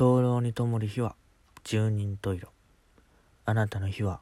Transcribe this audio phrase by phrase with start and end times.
[0.00, 1.14] 灯籠に灯る火は
[1.62, 2.48] 十人十色。
[3.44, 4.20] あなたの火は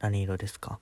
[0.00, 0.80] 何色ですか？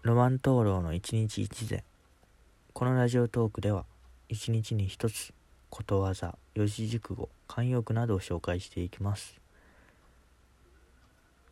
[0.00, 1.84] ロマン灯籠の一日一善
[2.72, 3.84] このラジオトークでは
[4.30, 5.34] 一日に一つ
[5.68, 9.38] ことわざ四字熟語慣用句などを紹介していきます。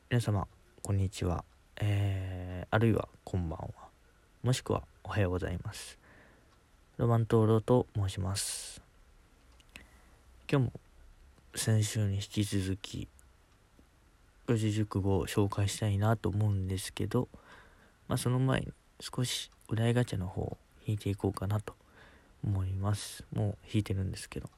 [0.09, 0.49] 皆様
[0.83, 1.45] こんにちは。
[1.77, 3.69] えー、あるいはこんばんは。
[4.43, 5.99] もしくはおはようございます。
[6.97, 8.81] ロマン灯籠と申します。
[10.51, 10.73] 今日も
[11.55, 13.07] 先週に引き続き
[14.49, 17.29] 四字熟語を紹介したいなと思うんですけど
[18.09, 21.75] まあその前に少しお題ガチャの方を引いていこうかなと
[22.43, 23.25] 思います。
[23.35, 24.49] もう引いてるんですけど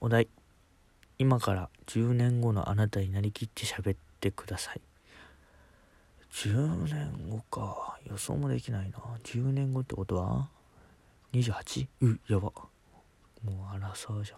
[0.00, 0.26] お題。
[1.18, 4.80] 今から10年後のあなたになりきって喋ってください。
[6.36, 7.98] 10年後か。
[8.04, 8.98] 予想もできないな。
[9.24, 10.50] 10年後ってことは
[11.32, 11.86] ？28?
[12.02, 12.52] うやば。
[13.42, 14.36] もうアラサーじゃ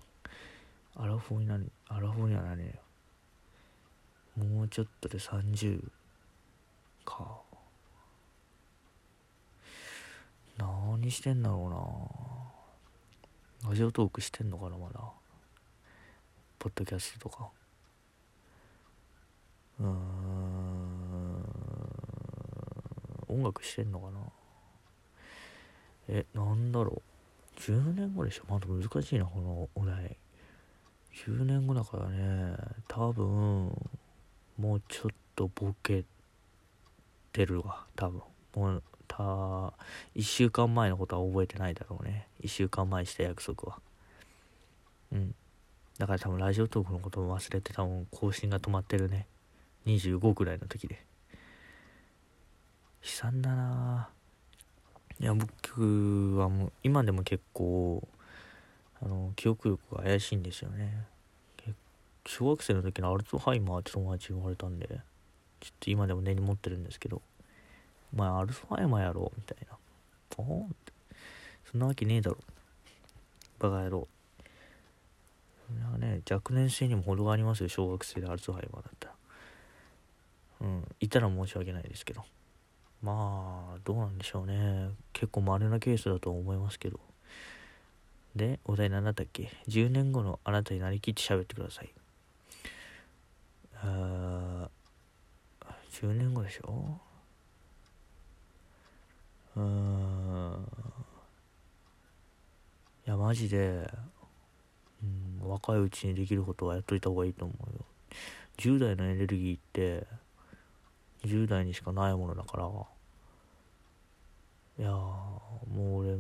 [1.01, 1.05] ん。
[1.05, 2.81] アラフォーになるアラフォーにはなれね。
[4.37, 5.83] えよもうちょっとで30
[7.05, 7.41] か。
[10.57, 12.15] 何してんだろ
[13.65, 13.71] うな。
[13.71, 15.01] ラジオトークしてんのかなまだ。
[16.61, 17.49] ポッドキャストとか。
[19.81, 20.28] うーん
[23.29, 24.19] 音楽してんのかな？
[26.09, 27.03] えなんだろ
[27.57, 27.61] う。
[27.61, 28.45] 10年後でしょ？
[28.49, 30.17] まだ難しいなこのお題。
[31.27, 32.57] 10年後だからね。
[32.87, 33.73] 多分
[34.59, 36.05] もうちょっとボケ
[37.33, 37.85] てるわ。
[37.97, 38.23] 多分。
[38.55, 39.73] もうた1
[40.23, 42.27] 週間前のことは覚えてないだろうね。
[42.43, 43.79] 1週間前した約束は。
[45.13, 45.35] うん。
[45.99, 49.27] だから多分ラジオトークのことも忘れて多分更新が止まってるね。
[49.87, 51.05] 25くらいの時で。
[53.03, 54.09] 悲惨だな。
[55.21, 58.07] いや僕はもう今でも結構
[59.03, 61.07] あの記憶力が怪しいんですよね。
[62.27, 64.87] 小学生の時のアルツハイマーって友達に言われたんで
[65.61, 67.23] ちょっと今でも根に持ってるんですけど
[68.13, 69.79] 「お前アルツハイマーやろ」みたいな
[70.29, 70.93] 「ポーン」って
[71.71, 72.37] そんなわけねえだろ
[73.59, 74.07] バカ野郎
[75.69, 79.15] それはね若年性にも程がありますよ小学生でアルツハイマーだったら
[80.61, 80.85] うん。
[81.01, 82.25] いたら申し訳ないですけど。
[83.03, 84.91] まあどうなんでしょうね。
[85.13, 86.99] 結構稀なケースだと思いますけど。
[88.37, 91.91] でお題何だったっけ？10年後のあなたになりきって喋ってください。
[93.83, 94.69] あ
[95.93, 97.01] 10年後でしょ？
[99.57, 100.65] うーん
[103.07, 103.91] いやマジで、
[105.03, 107.85] うん、若いうちにできることはやっといた方がいいと思うよ。
[108.59, 110.07] 10代のエネルギーって
[111.25, 112.65] 10代にしかないものだから。
[114.79, 116.19] いやもう俺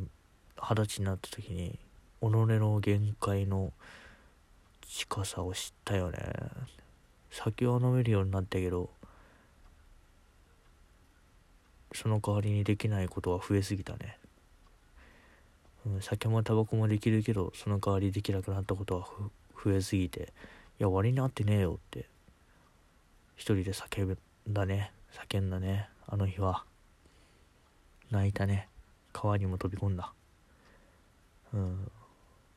[0.60, 1.78] 二十歳になった時に
[2.20, 3.72] 己の限界の
[4.82, 6.18] 近さを知ったよね。
[7.30, 8.90] 酒は飲めるようになったけど
[11.92, 14.18] その代わりにできないことが増えすぎたね、
[15.86, 19.06] うん、酒もタバコもできるけどその代わりできなくなったことが
[19.62, 20.32] 増えすぎて
[20.80, 22.06] いや割に合ってねえよって。
[23.38, 24.18] 一人で叫ん
[24.52, 24.92] だね。
[25.30, 25.88] 叫んだね。
[26.06, 26.64] あの日は。
[28.10, 28.68] 泣いたね。
[29.12, 30.12] 川にも飛び込んだ。
[31.52, 31.90] うん。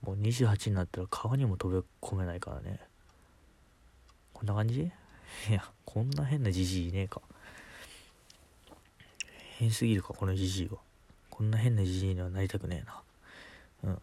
[0.01, 2.79] もう28になったら川にも飛び込めないからね。
[4.33, 4.81] こんな感じ？
[5.49, 7.21] いやこんな変なじじいいねえか。
[9.59, 10.77] 変すぎるかこのじじいは。
[11.29, 13.01] こんな変なじじいにはなりたくねえな。
[13.83, 14.01] うん。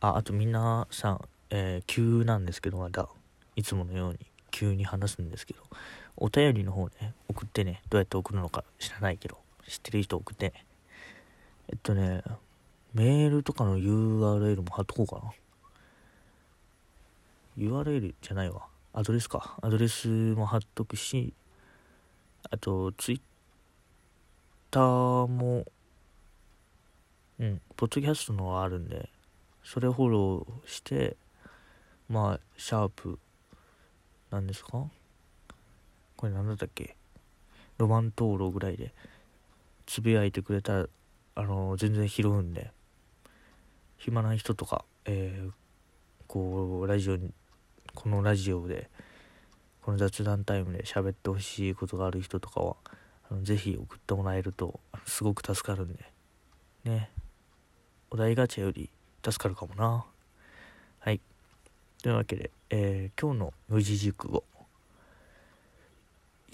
[0.00, 3.08] ああとみんなさん、えー、急なんですけどまだ。
[3.56, 4.18] いつものように
[4.50, 5.62] 急に話すんですけど。
[6.16, 9.38] お便りの方ね送ってねどうやって送るのか知らないけど
[9.68, 10.66] 知ってる人送ってね。
[11.68, 12.22] えっとね
[12.92, 15.32] メールとかの URL も貼っとこうかな。
[17.58, 18.66] URL じゃないわ。
[18.92, 19.56] アドレスか。
[19.62, 21.32] アドレスも貼っとくし
[22.50, 23.22] あと Twitter
[24.76, 25.64] も
[27.40, 29.08] うんポッドキャストのあるんで
[29.64, 31.16] それフォローして
[32.08, 33.18] まあシャープ
[34.30, 34.86] なんですか
[36.24, 36.96] これ何だったっけ？
[37.76, 38.94] ロマン灯籠ぐらいで。
[39.84, 40.86] つぶやいてくれたら
[41.34, 42.70] あの全然拾うんで。
[43.98, 45.50] 暇な人とか、えー、
[46.26, 47.30] こうラジオに
[47.94, 48.88] このラジオで
[49.82, 52.76] この雑談タイムで喋ってほしいことがある人とかは
[53.30, 56.10] あのぜひ送ってもらえるとすごく助かるんで。
[56.84, 57.10] ね。
[58.10, 58.88] お題ガチャより
[59.22, 60.06] 助かるかもな。
[61.00, 61.20] はい。
[62.02, 64.44] というわけで、えー、今日の無事熟語。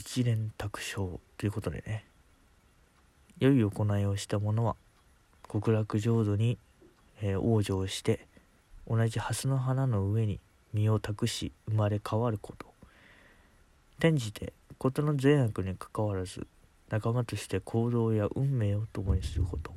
[0.01, 2.07] 一連卓章ということでね。
[3.39, 4.75] 良い行いをした者は
[5.53, 6.57] 極楽浄土に、
[7.21, 8.27] えー、往生して
[8.89, 10.41] 同じ蓮の花の上に
[10.73, 12.65] 身を託し生まれ変わること。
[13.99, 16.47] 転じて事の善悪にかかわらず
[16.89, 19.71] 仲間として行動や運命を共にすること。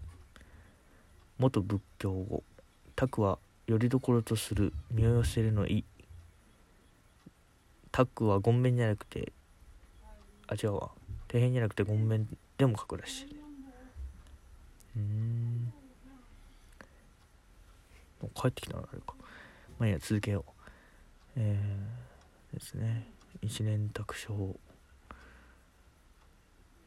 [1.38, 2.44] 元仏教語
[2.96, 5.84] 「託はよりどころとする身を寄せるの意」
[7.92, 9.34] 「託は言弁じゃなくて
[10.54, 10.92] あ違うわ
[11.28, 12.28] 底辺じゃなくて言弁
[12.58, 13.36] でも書くらしい。
[14.96, 15.74] うん。
[18.36, 19.16] 帰ってきたなあれか。
[19.80, 20.52] まあいいや続けよう。
[21.36, 23.08] えー、ですね。
[23.42, 24.56] 一年卓章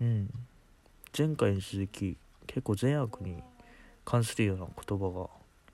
[0.01, 0.31] うん。
[1.17, 2.17] 前回に続き
[2.47, 3.43] 結構善悪に
[4.05, 5.29] 関するような言葉が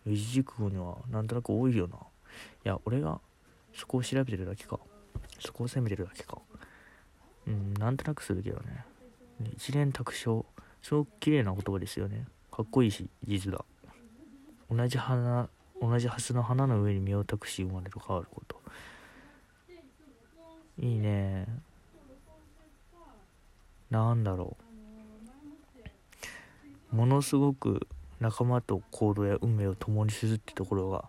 [0.07, 1.97] 四字熟語にはなんとなく多いよな。
[1.97, 1.99] い
[2.65, 3.21] や俺が
[3.75, 4.81] そこを調べてるだけか。
[5.39, 6.39] そこを責めてるだけか。
[7.47, 8.85] うんなんとなくするけどね。
[9.55, 10.47] 一年卓章
[10.83, 12.27] すごく綺麗な言葉ですよね。
[12.51, 13.65] かっこいいし実だ
[14.71, 15.49] 同じ花
[15.81, 18.61] 同じ蓮の花の上に身を託し生まれる変わること。
[20.79, 21.47] いいね。
[23.91, 24.57] なんだろ
[26.93, 26.97] う。
[26.97, 27.87] ものすごく
[28.21, 31.07] 仲間と行動や運命を共にするってところが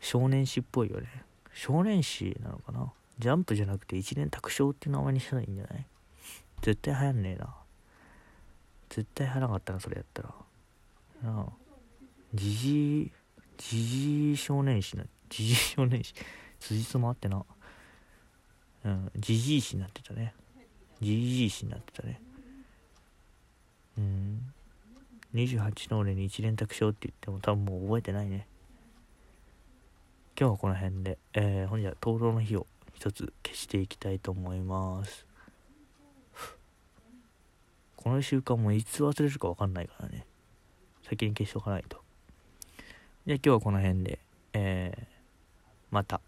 [0.00, 1.06] 少年誌っぽいよね。
[1.52, 2.92] 少年誌なのかな。
[3.18, 5.86] ジャンプじゃなくて一年卓章って名前にしたらいいんじゃない？
[6.62, 7.54] 絶対流行んねえな。
[8.88, 10.34] 絶対流行らなかったなそれやったら。
[11.22, 11.46] なあ。
[12.34, 13.12] じじい
[13.56, 16.14] じじい少年誌なじじい少年誌。
[16.60, 17.44] 辻褄あってな。
[18.84, 20.34] うんじじい誌になってたね。
[21.00, 22.20] じじい誌になってたね。
[23.98, 24.52] うん。
[25.34, 28.46] 28の俺に一連卓章って言っても多分もう覚えてないね。
[30.38, 32.66] 今日はこの辺で、えー、本日は灯籠の火を。
[32.98, 35.24] 一つ消していきたいと思います。
[37.94, 40.26] この習慣もいつ忘れるか分かんないからね。
[41.08, 42.02] 先に消しておかないと。
[43.24, 44.18] じゃあ今日はこの辺で、
[44.52, 45.06] えー、
[45.92, 46.20] また。